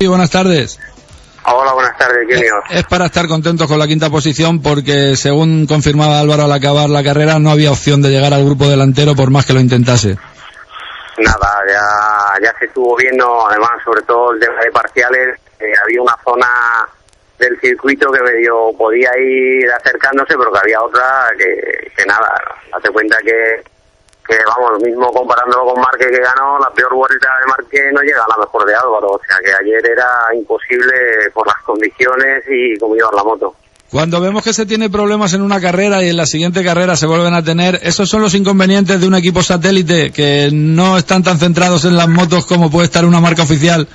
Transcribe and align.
Sí, 0.00 0.06
buenas 0.06 0.30
tardes. 0.30 0.80
Hola, 1.44 1.74
buenas 1.74 1.98
tardes, 1.98 2.24
Junior. 2.26 2.62
Es 2.70 2.84
para 2.84 3.04
estar 3.04 3.28
contentos 3.28 3.68
con 3.68 3.78
la 3.78 3.86
quinta 3.86 4.08
posición 4.08 4.62
porque, 4.62 5.14
según 5.14 5.66
confirmaba 5.66 6.20
Álvaro 6.20 6.44
al 6.44 6.52
acabar 6.52 6.88
la 6.88 7.04
carrera, 7.04 7.38
no 7.38 7.50
había 7.50 7.70
opción 7.70 8.00
de 8.00 8.08
llegar 8.08 8.32
al 8.32 8.46
grupo 8.46 8.66
delantero 8.66 9.14
por 9.14 9.30
más 9.30 9.44
que 9.44 9.52
lo 9.52 9.60
intentase. 9.60 10.16
Nada, 11.18 11.52
ya, 11.68 12.46
ya 12.46 12.58
se 12.58 12.64
estuvo 12.64 12.96
viendo, 12.96 13.46
además, 13.46 13.72
sobre 13.84 14.00
todo 14.04 14.32
el 14.32 14.40
tema 14.40 14.58
de 14.64 14.70
parciales, 14.70 15.38
eh, 15.58 15.70
había 15.84 16.00
una 16.00 16.16
zona 16.24 16.48
del 17.38 17.60
circuito 17.60 18.10
que 18.10 18.22
medio 18.22 18.72
podía 18.78 19.10
ir 19.20 19.70
acercándose, 19.70 20.32
pero 20.34 20.50
que 20.50 20.60
había 20.60 20.80
otra 20.80 21.28
que, 21.36 21.92
que 21.94 22.06
nada, 22.06 22.26
hace 22.72 22.88
cuenta 22.88 23.18
que 23.22 23.62
que 24.30 24.38
vamos, 24.46 24.70
lo 24.78 24.86
mismo 24.86 25.12
comparándolo 25.12 25.72
con 25.72 25.80
Marque 25.82 26.06
que 26.06 26.20
ganó, 26.20 26.58
la 26.58 26.70
peor 26.70 26.94
vuelta 26.94 27.28
de 27.40 27.46
Marque 27.46 27.90
no 27.92 28.00
llega 28.02 28.22
a 28.24 28.28
la 28.28 28.36
mejor 28.44 28.64
de 28.66 28.74
Álvaro, 28.74 29.08
o 29.12 29.20
sea 29.26 29.36
que 29.44 29.52
ayer 29.52 29.84
era 29.84 30.06
imposible 30.34 30.94
por 31.34 31.46
las 31.46 31.56
condiciones 31.64 32.44
y 32.48 32.78
cómo 32.78 32.94
llevar 32.94 33.14
la 33.14 33.24
moto. 33.24 33.54
Cuando 33.90 34.20
vemos 34.20 34.44
que 34.44 34.52
se 34.52 34.66
tiene 34.66 34.88
problemas 34.88 35.34
en 35.34 35.42
una 35.42 35.60
carrera 35.60 36.00
y 36.04 36.10
en 36.10 36.16
la 36.16 36.24
siguiente 36.26 36.62
carrera 36.62 36.94
se 36.94 37.06
vuelven 37.08 37.34
a 37.34 37.42
tener, 37.42 37.80
esos 37.82 38.08
son 38.08 38.22
los 38.22 38.34
inconvenientes 38.34 39.00
de 39.00 39.06
un 39.08 39.16
equipo 39.16 39.42
satélite 39.42 40.12
que 40.12 40.48
no 40.52 40.96
están 40.96 41.24
tan 41.24 41.38
centrados 41.40 41.84
en 41.84 41.96
las 41.96 42.06
motos 42.08 42.46
como 42.46 42.70
puede 42.70 42.84
estar 42.84 43.04
una 43.04 43.18
marca 43.20 43.42
oficial. 43.42 43.88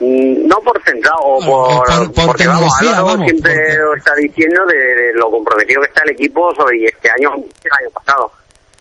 Mm, 0.00 0.48
no 0.48 0.56
por 0.64 0.82
centrado, 0.82 1.18
o 1.20 1.38
por, 1.40 1.86
por, 2.12 2.26
porque 2.26 2.46
vamos, 2.48 2.72
tecnología, 2.78 2.88
Álvaro 2.98 3.06
vamos, 3.06 3.30
siempre 3.30 3.52
porque- 3.54 3.98
está 3.98 4.14
diciendo 4.16 4.66
de, 4.66 4.76
de 4.76 5.12
lo 5.14 5.30
comprometido 5.30 5.80
que 5.82 5.88
está 5.88 6.02
el 6.02 6.10
equipo 6.10 6.52
y 6.72 6.86
este 6.86 7.10
año 7.10 7.34
el 7.36 7.70
año 7.80 7.90
pasado. 7.94 8.32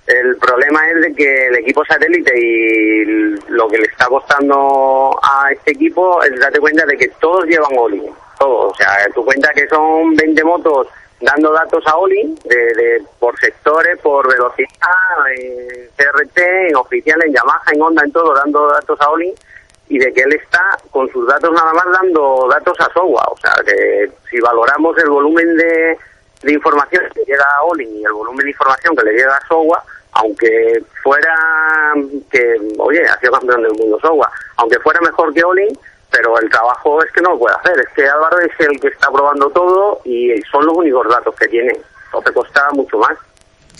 El 0.07 0.35
problema 0.37 0.89
es 0.89 1.01
de 1.01 1.13
que 1.13 1.47
el 1.47 1.55
equipo 1.57 1.85
satélite 1.85 2.33
y 2.37 3.05
lo 3.49 3.67
que 3.69 3.77
le 3.77 3.85
está 3.85 4.07
costando 4.07 5.17
a 5.21 5.51
este 5.51 5.71
equipo 5.71 6.21
es 6.23 6.37
date 6.39 6.59
cuenta 6.59 6.85
de 6.85 6.97
que 6.97 7.07
todos 7.19 7.45
llevan 7.45 7.77
Oli, 7.77 8.01
todos. 8.39 8.73
O 8.73 8.75
sea, 8.75 9.07
tú 9.13 9.23
cuenta 9.23 9.49
que 9.53 9.67
son 9.67 10.13
20 10.15 10.43
motos 10.43 10.87
dando 11.21 11.51
datos 11.53 11.85
a 11.85 11.95
Oli 11.97 12.35
de, 12.45 12.55
de- 12.55 13.03
por 13.19 13.39
sectores, 13.39 13.99
por 13.99 14.27
velocidad, 14.27 14.67
en 15.37 15.87
CRT, 15.95 16.37
en 16.69 16.75
oficial, 16.75 17.21
en 17.23 17.33
Yamaha, 17.33 17.61
en 17.71 17.81
Honda, 17.81 18.01
en 18.03 18.11
todo, 18.11 18.33
dando 18.33 18.67
datos 18.69 18.99
a 19.01 19.09
Oli 19.11 19.31
y 19.87 19.99
de 19.99 20.11
que 20.13 20.21
él 20.21 20.33
está 20.33 20.61
con 20.89 21.07
sus 21.11 21.27
datos 21.27 21.51
nada 21.53 21.71
más 21.73 21.85
dando 22.01 22.47
datos 22.49 22.75
a 22.79 22.91
Sowa. 22.91 23.23
O 23.29 23.37
sea, 23.37 23.53
que 23.65 24.09
si 24.29 24.39
valoramos 24.39 24.97
el 24.97 25.09
volumen 25.09 25.55
de, 25.57 25.97
de 26.43 26.53
información 26.53 27.03
que 27.13 27.23
llega 27.25 27.45
a 27.57 27.63
Olin 27.63 27.95
y 27.97 28.03
el 28.03 28.13
volumen 28.13 28.45
de 28.45 28.51
información 28.51 28.95
que 28.95 29.03
le 29.03 29.13
llega 29.13 29.35
a 29.35 29.47
Sowa, 29.47 29.83
aunque 30.13 30.83
fuera 31.03 31.35
que, 32.29 32.57
oye, 32.77 33.05
ha 33.05 33.19
sido 33.19 33.33
campeón 33.33 33.63
del 33.63 33.73
mundo 33.73 33.99
Sowa, 34.01 34.29
aunque 34.57 34.79
fuera 34.79 34.99
mejor 35.01 35.33
que 35.33 35.43
Olin, 35.43 35.77
pero 36.11 36.37
el 36.39 36.49
trabajo 36.49 37.01
es 37.03 37.11
que 37.11 37.21
no 37.21 37.31
lo 37.31 37.39
puede 37.39 37.55
hacer. 37.55 37.79
Es 37.79 37.89
que 37.95 38.07
Álvaro 38.07 38.39
es 38.39 38.51
el 38.59 38.79
que 38.79 38.89
está 38.89 39.09
probando 39.09 39.49
todo 39.49 40.01
y 40.03 40.41
son 40.51 40.65
los 40.65 40.75
únicos 40.75 41.07
datos 41.07 41.33
que 41.35 41.47
tiene. 41.47 41.79
Te 42.25 42.31
cuesta 42.33 42.69
mucho 42.73 42.97
más. 42.97 43.17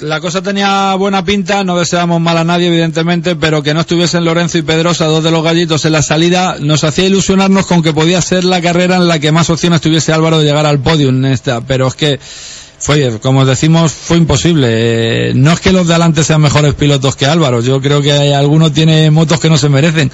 La 0.02 0.20
cosa 0.20 0.42
tenía 0.42 0.96
buena 0.96 1.24
pinta, 1.24 1.64
no 1.64 1.78
deseamos 1.78 2.20
mal 2.20 2.36
a 2.36 2.44
nadie 2.44 2.70
evidentemente, 2.70 3.36
pero 3.36 3.62
que 3.62 3.76
no 3.76 3.82
estuviesen 3.82 4.26
Lorenzo 4.26 4.58
y 4.58 4.64
Pedrosa, 4.64 5.06
dos 5.06 5.24
de 5.24 5.30
los 5.30 5.44
gallitos 5.44 5.86
en 5.86 5.92
la 5.94 6.02
salida, 6.02 6.56
nos 6.60 6.84
hacía 6.84 7.06
ilusionarnos 7.06 7.68
con 7.68 7.84
que 7.84 7.94
podía 7.94 8.20
ser 8.20 8.44
la 8.44 8.62
carrera 8.62 8.96
en 8.96 9.08
la 9.08 9.20
que 9.20 9.32
más 9.32 9.52
opciones 9.52 9.80
tuviese 9.80 10.12
Álvaro 10.12 10.40
de 10.40 10.46
llegar 10.46 10.66
al 10.66 10.80
podio 10.80 11.10
en 11.10 11.24
esta, 11.26 11.62
pero 11.62 11.86
es 11.86 11.94
que 11.94 12.20
fue, 12.80 13.20
como 13.20 13.46
decimos, 13.46 13.92
fue 13.92 14.18
imposible. 14.18 14.70
Eh, 14.72 15.34
no 15.36 15.52
es 15.52 15.60
que 15.60 15.72
los 15.72 15.86
de 15.86 15.94
adelante 15.94 16.24
sean 16.24 16.42
mejores 16.42 16.74
pilotos 16.74 17.16
que 17.16 17.28
Álvaro, 17.28 17.62
yo 17.62 17.80
creo 17.80 18.02
que 18.02 18.34
alguno 18.34 18.72
tiene 18.72 19.12
motos 19.12 19.40
que 19.40 19.52
no 19.52 19.58
se 19.58 19.70
merecen, 19.70 20.12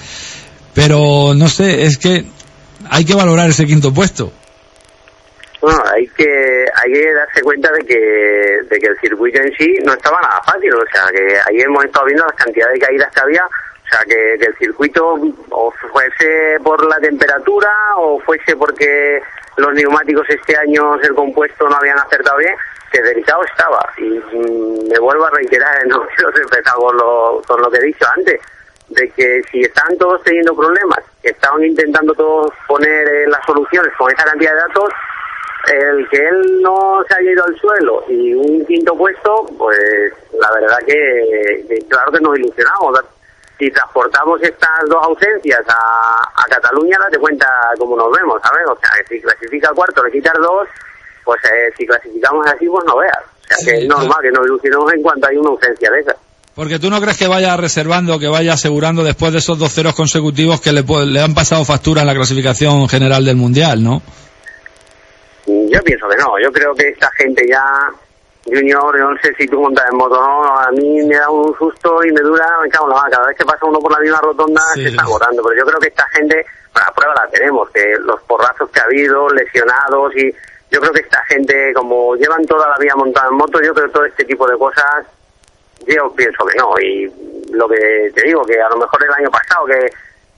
pero 0.74 1.34
no 1.34 1.48
sé, 1.48 1.86
es 1.86 1.98
que 1.98 2.26
hay 2.90 3.06
que 3.06 3.16
valorar 3.16 3.50
ese 3.50 3.66
quinto 3.66 3.94
puesto. 3.94 4.34
Bueno, 5.68 5.84
hay 5.94 6.08
que 6.08 6.66
hay 6.82 6.94
que 6.94 7.14
darse 7.14 7.42
cuenta 7.42 7.70
de 7.74 7.84
que 7.84 8.00
de 8.70 8.80
que 8.80 8.88
el 8.88 8.98
circuito 9.00 9.42
en 9.42 9.52
sí 9.58 9.78
no 9.84 9.92
estaba 9.92 10.18
nada 10.22 10.42
fácil, 10.46 10.74
o 10.74 10.86
sea 10.94 11.12
que 11.12 11.28
ahí 11.46 11.60
hemos 11.60 11.84
estado 11.84 12.06
viendo 12.06 12.24
las 12.24 12.38
cantidades 12.38 12.76
de 12.76 12.86
caídas 12.86 13.14
que 13.14 13.20
había, 13.20 13.46
o 13.46 13.90
sea 13.90 14.00
que, 14.06 14.40
que 14.40 14.46
el 14.46 14.56
circuito 14.56 15.20
o 15.50 15.72
fuese 15.92 16.58
por 16.64 16.86
la 16.86 16.98
temperatura 17.02 17.70
o 17.98 18.18
fuese 18.22 18.56
porque 18.56 19.22
los 19.58 19.74
neumáticos 19.74 20.26
este 20.30 20.56
año 20.56 20.96
el 21.02 21.14
compuesto 21.14 21.68
no 21.68 21.76
habían 21.76 22.00
acertado 22.00 22.38
bien, 22.38 22.56
que 22.90 23.02
delicado 23.02 23.44
estaba. 23.44 23.92
Y 23.98 24.08
mm, 24.08 24.88
me 24.90 25.00
vuelvo 25.00 25.26
a 25.26 25.32
reiterar, 25.32 25.86
no 25.88 26.08
quiero 26.16 26.30
empezar 26.30 26.76
con 26.76 26.96
lo, 26.96 27.42
con 27.46 27.62
lo 27.62 27.70
que 27.70 27.80
he 27.80 27.88
dicho 27.88 28.06
antes, 28.16 28.40
de 28.88 29.10
que 29.10 29.42
si 29.52 29.60
están 29.64 29.98
todos 29.98 30.24
teniendo 30.24 30.56
problemas, 30.56 31.00
que 31.22 31.32
estaban 31.32 31.62
intentando 31.62 32.14
todos 32.14 32.54
poner 32.70 33.06
eh, 33.06 33.28
las 33.28 33.46
soluciones 33.46 33.92
con 33.98 34.10
esa 34.14 34.24
cantidad 34.24 34.54
de 34.54 34.62
datos, 34.62 34.94
el 35.74 36.08
que 36.10 36.18
él 36.18 36.62
no 36.62 37.00
se 37.08 37.16
haya 37.16 37.32
ido 37.32 37.44
al 37.46 37.60
suelo 37.60 38.04
y 38.08 38.34
un 38.34 38.66
quinto 38.66 38.96
puesto, 38.96 39.46
pues 39.58 40.14
la 40.40 40.50
verdad 40.60 40.78
que, 40.86 41.66
que 41.68 41.86
claro 41.88 42.12
que 42.12 42.20
nos 42.20 42.38
ilusionamos. 42.38 43.00
Si 43.60 43.72
transportamos 43.72 44.40
estas 44.44 44.70
dos 44.88 45.04
ausencias 45.04 45.62
a, 45.68 46.22
a 46.36 46.44
Cataluña, 46.48 46.96
date 47.00 47.18
cuenta 47.18 47.48
cómo 47.80 47.98
nos 47.98 48.12
vemos, 48.12 48.40
¿sabes? 48.44 48.68
O 48.70 48.78
sea, 48.80 48.90
si 49.10 49.20
clasifica 49.20 49.70
cuarto, 49.74 50.04
le 50.04 50.12
quitas 50.12 50.36
dos, 50.40 50.68
pues 51.26 51.44
eh, 51.46 51.74
si 51.76 51.86
clasificamos 51.88 52.46
así, 52.46 52.68
pues 52.68 52.86
no 52.86 52.98
veas. 52.98 53.18
O 53.18 53.48
sea, 53.48 53.58
que 53.66 53.80
es 53.82 53.88
normal 53.88 54.18
que 54.22 54.30
nos 54.32 54.46
ilusionemos 54.46 54.94
en 54.94 55.02
cuanto 55.02 55.28
hay 55.28 55.38
una 55.38 55.50
ausencia 55.50 55.90
de 55.90 56.00
esas. 56.02 56.16
Porque 56.54 56.78
tú 56.80 56.90
no 56.92 57.02
crees 57.02 57.18
que 57.18 57.28
vaya 57.28 57.58
reservando, 57.58 58.20
que 58.20 58.28
vaya 58.28 58.54
asegurando 58.54 59.04
después 59.04 59.32
de 59.32 59.40
esos 59.40 59.58
dos 59.58 59.74
ceros 59.74 59.96
consecutivos 59.96 60.62
que 60.62 60.72
le, 60.72 60.86
pu- 60.86 61.06
le 61.06 61.20
han 61.22 61.34
pasado 61.34 61.66
factura 61.66 62.02
en 62.02 62.08
la 62.08 62.14
clasificación 62.16 62.88
general 62.88 63.26
del 63.26 63.36
Mundial, 63.38 63.84
¿no? 63.84 64.02
Pienso 65.88 66.10
que 66.10 66.18
no, 66.18 66.38
yo 66.38 66.52
creo 66.52 66.76
que 66.76 66.90
esta 66.90 67.10
gente 67.12 67.48
ya, 67.48 67.64
Junior, 68.44 68.98
yo 68.98 69.10
no 69.10 69.18
sé 69.22 69.34
si 69.38 69.48
tú 69.48 69.62
montas 69.62 69.86
en 69.90 69.98
moto 69.98 70.16
no, 70.22 70.60
a 70.60 70.70
mí 70.72 71.02
me 71.04 71.16
da 71.16 71.30
un 71.30 71.58
susto 71.58 72.04
y 72.04 72.12
me 72.12 72.20
dura, 72.20 72.46
me 72.62 72.68
cago 72.68 72.90
en 72.92 72.96
la 72.98 73.10
cada 73.10 73.28
vez 73.28 73.38
que 73.38 73.46
pasa 73.46 73.66
uno 73.66 73.80
por 73.80 73.94
la 73.94 74.00
misma 74.00 74.20
rotonda 74.20 74.62
Sí. 74.74 74.84
se 74.84 74.90
está 74.90 75.04
agotando, 75.04 75.42
pero 75.44 75.56
yo 75.58 75.66
creo 75.66 75.80
que 75.80 75.88
esta 75.88 76.06
gente, 76.10 76.46
la 76.76 76.92
prueba 76.94 77.16
la 77.16 77.30
tenemos, 77.30 77.70
que 77.70 77.96
los 78.02 78.22
porrazos 78.24 78.70
que 78.70 78.82
ha 78.82 78.84
habido, 78.84 79.30
lesionados 79.30 80.14
y 80.18 80.30
yo 80.70 80.82
creo 80.82 80.92
que 80.92 81.00
esta 81.00 81.24
gente, 81.30 81.74
como 81.74 82.18
llevan 82.18 82.46
toda 82.46 82.68
la 82.68 82.78
vida 82.78 82.94
montada 82.98 83.30
en 83.30 83.36
moto, 83.38 83.62
yo 83.62 83.74
creo 83.74 83.88
que 83.88 83.94
todo 83.94 84.06
este 84.06 84.26
tipo 84.26 84.46
de 84.46 84.58
cosas, 84.58 85.06
yo 85.88 86.12
pienso 86.18 86.46
que 86.46 86.58
no, 86.58 86.78
y 86.82 87.10
lo 87.54 87.70
que 87.70 88.12
te 88.14 88.24
digo, 88.24 88.44
que 88.46 88.62
a 88.62 88.68
lo 88.68 88.76
mejor 88.76 89.02
el 89.06 89.14
año 89.14 89.32
pasado, 89.32 89.66
que 89.68 89.90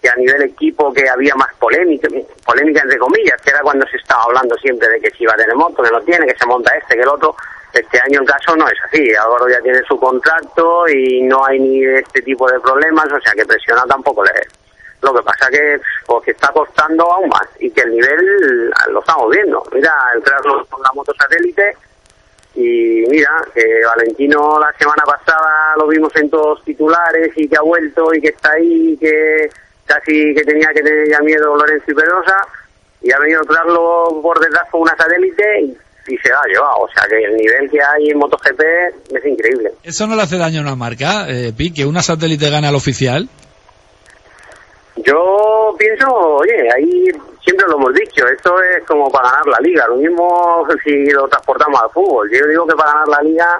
que 0.01 0.09
a 0.09 0.15
nivel 0.15 0.41
equipo 0.43 0.93
que 0.93 1.09
había 1.09 1.35
más 1.35 1.53
polémica, 1.55 2.07
polémica 2.45 2.81
entre 2.81 2.97
comillas, 2.97 3.41
que 3.41 3.49
era 3.49 3.61
cuando 3.61 3.85
se 3.87 3.97
estaba 3.97 4.23
hablando 4.23 4.55
siempre 4.57 4.87
de 4.87 4.99
que 4.99 5.11
si 5.11 5.23
iba 5.23 5.33
a 5.33 5.37
tener 5.37 5.55
moto, 5.55 5.83
que 5.83 5.91
no 5.91 6.01
tiene, 6.01 6.25
que 6.25 6.37
se 6.37 6.45
monta 6.45 6.75
este, 6.75 6.95
que 6.95 7.01
el 7.01 7.09
otro. 7.09 7.35
Este 7.73 7.99
año 7.99 8.21
el 8.21 8.27
caso 8.27 8.55
no 8.55 8.67
es 8.67 8.77
así. 8.87 9.13
Álvaro 9.13 9.47
ya 9.49 9.61
tiene 9.61 9.81
su 9.87 9.99
contrato 9.99 10.87
y 10.87 11.21
no 11.21 11.45
hay 11.45 11.59
ni 11.59 11.85
este 11.85 12.21
tipo 12.21 12.49
de 12.49 12.59
problemas, 12.59 13.11
o 13.11 13.21
sea 13.21 13.33
que 13.33 13.45
presiona 13.45 13.83
tampoco 13.87 14.23
le. 14.23 14.31
Lo 15.01 15.13
que 15.13 15.21
pasa 15.21 15.49
que, 15.49 15.79
pues, 16.05 16.23
que 16.25 16.31
está 16.31 16.49
costando 16.49 17.09
aún 17.09 17.29
más 17.29 17.47
y 17.59 17.69
que 17.71 17.81
el 17.81 17.91
nivel 17.91 18.69
lo 18.89 18.99
estamos 18.99 19.29
viendo. 19.29 19.63
Mira, 19.73 19.93
el 20.15 20.21
Krasnov 20.21 20.67
con 20.67 20.81
la 20.81 20.91
moto 20.93 21.13
satélite 21.13 21.77
y 22.55 23.05
mira, 23.07 23.31
que 23.53 23.63
Valentino 23.85 24.59
la 24.59 24.73
semana 24.73 25.03
pasada 25.05 25.75
lo 25.77 25.87
vimos 25.87 26.13
en 26.15 26.29
todos 26.29 26.63
titulares 26.63 27.31
y 27.35 27.47
que 27.47 27.55
ha 27.55 27.61
vuelto 27.61 28.13
y 28.13 28.19
que 28.19 28.29
está 28.29 28.51
ahí 28.53 28.93
y 28.93 28.97
que 28.97 29.49
casi 29.89 30.33
que 30.35 30.43
tenía 30.43 30.69
que 30.73 30.81
tener 30.81 31.09
ya 31.09 31.19
miedo 31.21 31.55
Lorenzo 31.55 31.91
y 31.91 31.95
Pedrosa 31.95 32.37
y 33.01 33.11
ha 33.11 33.19
venido 33.19 33.41
a 33.41 33.45
traerlo 33.45 34.21
por 34.21 34.39
detrás 34.39 34.69
con 34.69 34.81
una 34.81 34.95
satélite 34.95 35.43
y, 35.61 36.13
y 36.13 36.17
se 36.17 36.29
la 36.29 36.39
ha 36.39 36.47
llevado. 36.47 36.77
O 36.81 36.89
sea 36.93 37.07
que 37.09 37.17
el 37.17 37.35
nivel 37.35 37.69
que 37.71 37.79
hay 37.81 38.09
en 38.09 38.19
MotoGP 38.19 38.61
es 39.15 39.25
increíble. 39.25 39.71
¿Eso 39.83 40.05
no 40.05 40.15
le 40.15 40.21
hace 40.21 40.37
daño 40.37 40.59
a 40.59 40.63
una 40.63 40.75
marca, 40.75 41.27
eh, 41.27 41.53
Pi, 41.55 41.73
que 41.73 41.85
una 41.85 42.01
satélite 42.01 42.49
gane 42.49 42.67
al 42.67 42.75
oficial? 42.75 43.27
Yo 44.97 45.75
pienso, 45.77 46.07
oye, 46.11 46.67
ahí 46.75 47.05
siempre 47.41 47.65
lo 47.67 47.77
hemos 47.77 47.93
dicho, 47.93 48.27
esto 48.27 48.53
es 48.61 48.85
como 48.85 49.09
para 49.09 49.29
ganar 49.29 49.47
la 49.47 49.59
liga, 49.61 49.87
lo 49.87 49.95
mismo 49.95 50.67
si 50.83 51.05
lo 51.11 51.27
transportamos 51.27 51.81
al 51.81 51.89
fútbol. 51.91 52.29
Yo 52.31 52.45
digo 52.47 52.67
que 52.67 52.75
para 52.75 52.91
ganar 52.91 53.07
la 53.07 53.21
liga 53.21 53.59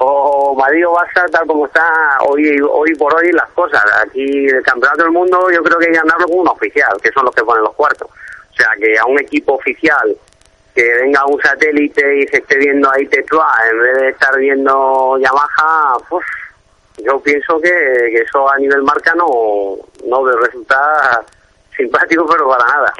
o 0.00 0.54
Madrid 0.54 0.86
o 0.86 0.94
Barça 0.94 1.28
tal 1.30 1.46
como 1.46 1.66
está 1.66 2.18
hoy 2.28 2.60
hoy 2.60 2.94
por 2.94 3.14
hoy 3.14 3.32
las 3.32 3.48
cosas. 3.50 3.82
Aquí 4.06 4.46
el 4.46 4.62
campeonato 4.62 5.02
del 5.02 5.12
mundo 5.12 5.50
yo 5.50 5.62
creo 5.62 5.78
que 5.78 5.86
hay 5.86 5.92
que 5.92 5.98
ganarlo 5.98 6.26
con 6.26 6.40
un 6.40 6.48
oficial, 6.48 6.96
que 7.02 7.10
son 7.12 7.24
los 7.24 7.34
que 7.34 7.44
ponen 7.44 7.64
los 7.64 7.74
cuartos. 7.74 8.08
O 8.08 8.54
sea 8.54 8.68
que 8.78 8.98
a 8.98 9.04
un 9.06 9.20
equipo 9.20 9.54
oficial 9.54 10.16
que 10.74 10.94
venga 11.02 11.26
un 11.26 11.40
satélite 11.40 12.18
y 12.18 12.26
se 12.28 12.38
esté 12.38 12.56
viendo 12.56 12.90
ahí 12.90 13.06
Tetua 13.06 13.52
en 13.70 13.82
vez 13.82 13.96
de 13.96 14.08
estar 14.10 14.36
viendo 14.36 15.18
Yamaha, 15.18 15.98
pues 16.08 16.24
yo 16.98 17.20
pienso 17.20 17.60
que, 17.60 17.68
que 17.68 18.18
eso 18.18 18.48
a 18.48 18.56
nivel 18.58 18.82
marca 18.82 19.12
no, 19.14 19.76
no 20.06 20.30
resulta 20.38 21.24
simpático, 21.76 22.26
pero 22.26 22.48
para 22.48 22.64
nada. 22.64 22.92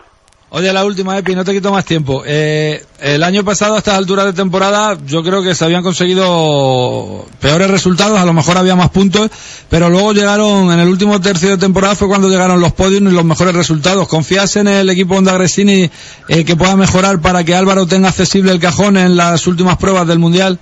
Oye, 0.51 0.73
la 0.73 0.83
última, 0.87 1.19
Epi, 1.19 1.35
no 1.35 1.45
te 1.45 1.53
quito 1.53 1.71
más 1.71 1.85
tiempo. 1.85 2.23
Eh, 2.25 2.83
el 3.01 3.23
año 3.23 3.45
pasado, 3.45 3.75
a 3.75 3.79
estas 3.79 3.99
alturas 3.99 4.25
de 4.25 4.33
temporada, 4.33 4.97
yo 5.07 5.23
creo 5.23 5.43
que 5.43 5.55
se 5.55 5.63
habían 5.63 5.83
conseguido 5.83 7.27
peores 7.39 7.71
resultados, 7.71 8.19
a 8.19 8.25
lo 8.25 8.33
mejor 8.33 8.57
había 8.57 8.75
más 8.75 8.89
puntos, 8.89 9.31
pero 9.69 9.91
luego 9.91 10.15
llegaron, 10.15 10.73
en 10.73 10.81
el 10.81 10.89
último 10.89 11.21
tercio 11.21 11.51
de 11.51 11.59
temporada 11.59 11.95
fue 11.95 12.09
cuando 12.09 12.31
llegaron 12.31 12.63
los 12.63 12.73
podios 12.73 13.03
y 13.03 13.05
los 13.05 13.27
mejores 13.27 13.55
resultados. 13.55 14.09
¿Confías 14.09 14.57
en 14.57 14.69
el 14.69 14.89
equipo 14.89 15.17
Honda 15.17 15.35
Gresini 15.35 15.91
eh, 16.29 16.45
que 16.47 16.57
pueda 16.57 16.77
mejorar 16.77 17.21
para 17.21 17.45
que 17.45 17.55
Álvaro 17.55 17.87
tenga 17.87 18.09
accesible 18.09 18.51
el 18.51 18.59
cajón 18.59 18.97
en 18.97 19.19
las 19.19 19.47
últimas 19.47 19.77
pruebas 19.77 20.07
del 20.07 20.19
Mundial? 20.19 20.59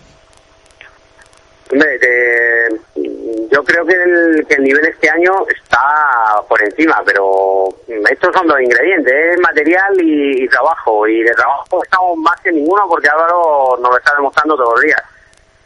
Yo 3.56 3.64
creo 3.64 3.86
que 3.86 3.94
el, 3.94 4.46
que 4.46 4.54
el 4.56 4.64
nivel 4.64 4.84
este 4.84 5.08
año 5.08 5.32
está 5.48 6.42
por 6.46 6.62
encima, 6.62 7.02
pero 7.06 7.68
estos 8.10 8.34
son 8.34 8.46
dos 8.46 8.60
ingredientes, 8.60 9.14
es 9.14 9.40
material 9.40 9.94
y, 9.98 10.46
trabajo. 10.48 11.08
Y 11.08 11.22
de 11.22 11.32
trabajo 11.32 11.82
estamos 11.82 12.18
más 12.18 12.38
que 12.42 12.52
ninguno 12.52 12.82
porque 12.86 13.08
Álvaro 13.08 13.78
nos 13.80 13.90
lo 13.90 13.96
está 13.96 14.14
demostrando 14.14 14.56
todos 14.56 14.74
los 14.74 14.82
días. 14.82 15.02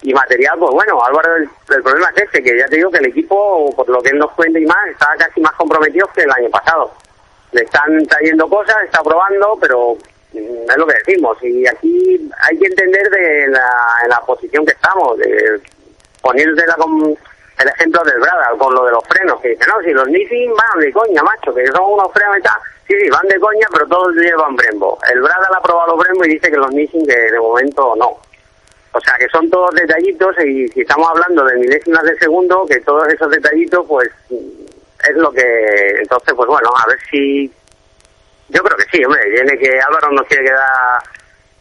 Y 0.02 0.14
material, 0.14 0.56
pues 0.60 0.70
bueno, 0.70 1.04
Álvaro, 1.04 1.36
el, 1.36 1.82
problema 1.82 2.10
es 2.14 2.22
este, 2.22 2.42
que 2.44 2.58
ya 2.58 2.68
te 2.68 2.76
digo 2.76 2.92
que 2.92 2.98
el 2.98 3.06
equipo, 3.06 3.74
por 3.74 3.88
lo 3.88 4.00
que 4.00 4.12
nos 4.12 4.30
cuenta 4.32 4.60
y 4.60 4.66
más, 4.66 4.86
está 4.88 5.08
casi 5.18 5.40
más 5.40 5.52
comprometido 5.54 6.08
que 6.14 6.22
el 6.22 6.30
año 6.30 6.48
pasado. 6.48 6.92
Le 7.50 7.62
están 7.62 8.06
trayendo 8.06 8.48
cosas, 8.48 8.76
está 8.84 9.02
probando, 9.02 9.58
pero 9.60 9.96
mm, 10.32 10.70
es 10.70 10.76
lo 10.76 10.86
que 10.86 10.94
decimos. 10.94 11.36
Y 11.42 11.66
aquí 11.66 12.30
hay 12.48 12.56
que 12.56 12.66
entender 12.66 13.10
de 13.10 13.48
la, 13.48 14.22
posición 14.24 14.64
que 14.64 14.72
estamos, 14.72 15.18
de 15.18 15.60
ponerse 16.22 16.66
la, 16.68 16.76
el 17.60 17.68
ejemplo 17.68 18.02
del 18.04 18.18
Brada 18.20 18.52
con 18.58 18.74
lo 18.74 18.84
de 18.84 18.92
los 18.92 19.04
frenos, 19.06 19.40
que 19.40 19.50
dice, 19.50 19.64
no, 19.66 19.82
si 19.82 19.92
los 19.92 20.08
Nissin 20.08 20.52
van 20.54 20.80
de 20.80 20.92
coña, 20.92 21.22
macho, 21.22 21.54
que 21.54 21.66
son 21.66 21.92
unos 21.92 22.10
frenos 22.12 22.38
y 22.38 22.42
tal, 22.42 22.56
sí, 22.88 22.94
sí, 22.98 23.10
van 23.10 23.28
de 23.28 23.38
coña, 23.38 23.66
pero 23.72 23.86
todos 23.86 24.14
llevan 24.14 24.56
Brembo. 24.56 24.98
El 25.12 25.20
Brada 25.20 25.48
le 25.50 25.56
ha 25.58 25.60
probado 25.60 25.96
Brembo 25.96 26.24
y 26.24 26.30
dice 26.30 26.50
que 26.50 26.56
los 26.56 26.72
Nissin 26.72 27.06
que 27.06 27.16
de 27.16 27.38
momento 27.38 27.94
no. 27.96 28.16
O 28.92 29.00
sea, 29.00 29.14
que 29.18 29.28
son 29.28 29.48
todos 29.50 29.70
detallitos 29.74 30.34
y 30.44 30.68
si 30.68 30.80
estamos 30.80 31.08
hablando 31.10 31.44
de 31.44 31.56
milésimas 31.56 32.02
de 32.02 32.16
segundo, 32.18 32.66
que 32.66 32.80
todos 32.80 33.06
esos 33.08 33.30
detallitos, 33.30 33.86
pues 33.86 34.08
es 34.28 35.16
lo 35.16 35.30
que... 35.30 35.96
Entonces, 36.00 36.34
pues 36.34 36.48
bueno, 36.48 36.70
a 36.74 36.88
ver 36.88 36.98
si... 37.10 37.52
Yo 38.48 38.62
creo 38.64 38.76
que 38.76 38.84
sí, 38.90 39.04
hombre, 39.04 39.20
tiene 39.32 39.56
que 39.58 39.80
Álvaro 39.80 40.10
nos 40.10 40.26
quiere 40.26 40.44
quedar... 40.44 41.02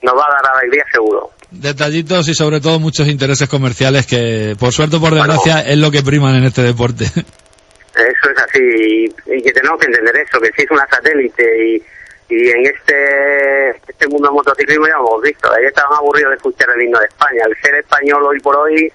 Nos 0.01 0.17
va 0.17 0.25
a 0.25 0.41
dar 0.41 0.55
alegría 0.55 0.85
seguro 0.91 1.29
detallitos 1.51 2.27
y 2.27 2.33
sobre 2.33 2.59
todo 2.59 2.79
muchos 2.79 3.07
intereses 3.07 3.49
comerciales 3.49 4.05
que, 4.05 4.55
por 4.59 4.71
suerte 4.71 4.97
o 4.97 4.99
por 4.99 5.13
desgracia, 5.13 5.61
es 5.61 5.77
lo 5.77 5.91
que 5.91 6.03
priman 6.03 6.35
en 6.35 6.45
este 6.45 6.61
deporte. 6.61 7.05
Eso 7.05 8.29
es 8.31 8.37
así, 8.37 9.05
y, 9.25 9.41
que 9.41 9.51
tenemos 9.51 9.79
que 9.79 9.87
entender 9.87 10.15
eso, 10.17 10.39
que 10.39 10.51
si 10.55 10.63
es 10.63 10.71
una 10.71 10.87
satélite 10.87 11.43
y, 11.67 11.83
y 12.29 12.49
en 12.49 12.65
este 12.67 13.69
este 13.87 14.07
mundo 14.07 14.31
motociclismo 14.31 14.87
ya 14.87 14.93
lo 14.93 15.07
hemos 15.07 15.21
visto, 15.23 15.51
ahí 15.51 15.65
estaban 15.65 15.97
aburridos 15.97 16.29
de 16.29 16.35
escuchar 16.37 16.69
el 16.75 16.83
himno 16.83 16.99
de 16.99 17.07
España. 17.07 17.41
El 17.45 17.57
ser 17.61 17.75
español 17.75 18.23
hoy 18.23 18.39
por 18.39 18.55
hoy, 18.55 18.89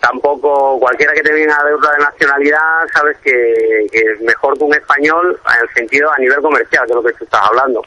tampoco, 0.00 0.78
cualquiera 0.78 1.12
que 1.12 1.20
te 1.20 1.32
venga 1.32 1.62
de 1.64 1.74
otra 1.74 1.98
nacionalidad, 1.98 2.86
sabes 2.94 3.18
que, 3.18 3.32
que 3.92 3.98
es 3.98 4.20
mejor 4.22 4.56
que 4.56 4.64
un 4.64 4.74
español 4.74 5.38
en 5.54 5.68
el 5.68 5.74
sentido 5.74 6.10
a 6.10 6.18
nivel 6.18 6.40
comercial, 6.40 6.86
que 6.86 6.92
es 6.92 6.96
lo 6.96 7.02
que 7.02 7.12
tú 7.12 7.24
estás 7.24 7.42
hablando 7.42 7.82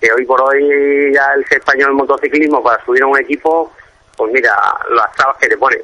que 0.00 0.12
hoy 0.12 0.24
por 0.24 0.40
hoy 0.42 1.12
ya 1.14 1.26
el 1.36 1.44
español 1.50 1.94
motociclismo 1.94 2.62
para 2.62 2.84
subir 2.84 3.02
a 3.02 3.06
un 3.06 3.18
equipo, 3.18 3.72
pues 4.16 4.32
mira, 4.32 4.52
las 4.94 5.12
trabas 5.14 5.36
que 5.40 5.48
te 5.48 5.56
pone. 5.56 5.76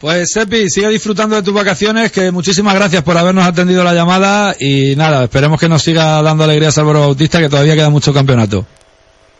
Pues 0.00 0.30
Sepi, 0.30 0.68
sigue 0.68 0.88
disfrutando 0.88 1.36
de 1.36 1.42
tus 1.42 1.54
vacaciones, 1.54 2.12
que 2.12 2.30
muchísimas 2.30 2.74
gracias 2.74 3.02
por 3.02 3.16
habernos 3.16 3.46
atendido 3.46 3.82
la 3.82 3.94
llamada 3.94 4.54
y 4.58 4.94
nada, 4.94 5.24
esperemos 5.24 5.58
que 5.58 5.68
nos 5.68 5.82
siga 5.82 6.20
dando 6.22 6.44
alegrías 6.44 6.76
Álvaro 6.76 7.00
Bautista, 7.00 7.40
que 7.40 7.48
todavía 7.48 7.74
queda 7.74 7.88
mucho 7.88 8.12
campeonato. 8.12 8.66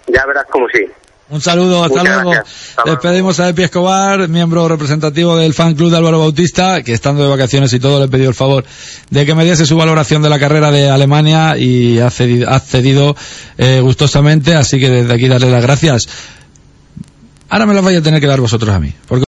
Ya 0.07 0.25
verás 0.27 0.47
como 0.51 0.67
sí. 0.69 0.87
Un 1.29 1.41
saludo, 1.41 1.83
hasta 1.83 2.05
luego. 2.05 2.33
Despedimos 2.85 3.41
a 3.41 3.49
Epi 3.49 3.65
Escobar, 3.65 4.29
miembro 4.29 4.69
representativo 4.69 5.37
del 5.37 5.55
fan 5.55 5.75
club 5.75 5.91
de 5.91 5.97
Álvaro 5.97 6.21
Bautista, 6.21 6.83
que 6.83 6.93
estando 6.93 7.25
de 7.25 7.29
vacaciones 7.29 7.73
y 7.73 7.81
todo 7.81 7.99
le 7.99 8.05
he 8.05 8.09
pedido 8.09 8.29
el 8.29 8.35
favor 8.35 8.65
de 9.11 9.27
que 9.27 9.35
me 9.35 9.45
diese 9.45 9.67
su 9.67 9.77
valoración 9.77 10.23
de 10.23 10.29
la 10.29 10.39
carrera 10.39 10.71
de 10.71 10.89
Alemania 10.89 11.59
y 11.59 11.99
ha 11.99 12.11
cedido, 12.11 12.49
ha 12.49 12.61
cedido 12.61 13.17
eh, 13.59 13.81
gustosamente, 13.81 14.55
así 14.55 14.79
que 14.79 14.89
desde 14.89 15.13
aquí 15.13 15.27
darle 15.27 15.51
las 15.51 15.63
gracias. 15.63 16.09
Ahora 17.49 17.67
me 17.67 17.75
las 17.75 17.85
vais 17.85 17.99
a 17.99 18.03
tener 18.03 18.21
que 18.21 18.27
dar 18.27 18.41
vosotros 18.41 18.75
a 18.75 18.79
mí. 18.79 18.93
Porque 19.09 19.25